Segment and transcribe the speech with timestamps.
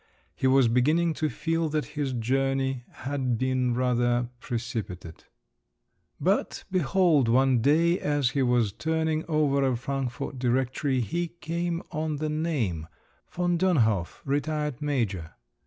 [0.35, 5.27] He was beginning to feel that his journey had been rather precipitate….
[6.19, 12.15] But, behold, one day, as he was turning over a Frankfort directory, he came on
[12.15, 12.87] the name:
[13.31, 15.33] Von Dönhof, retired major.